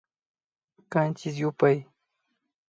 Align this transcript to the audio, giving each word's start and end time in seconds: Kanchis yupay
Kanchis 0.91 1.37
yupay 1.41 1.77